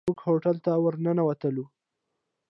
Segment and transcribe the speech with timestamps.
[0.07, 1.65] موږ هوټل ته ورننوتلو.